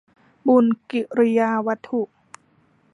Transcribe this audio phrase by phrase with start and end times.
[0.47, 2.01] บุญกิริยาวัตถุ